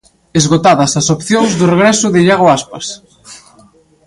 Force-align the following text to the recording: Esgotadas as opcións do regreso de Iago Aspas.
Esgotadas 0.39 0.91
as 1.01 1.07
opcións 1.15 1.51
do 1.59 1.65
regreso 1.73 2.07
de 2.11 2.19
Iago 2.27 2.47
Aspas. 2.57 2.87